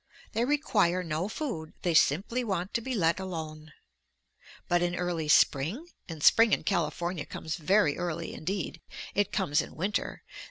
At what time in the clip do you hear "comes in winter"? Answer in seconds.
9.31-10.23